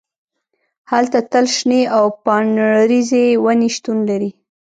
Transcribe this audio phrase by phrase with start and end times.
[0.91, 4.31] هلته تل شنې او پاڼریزې ونې شتون لري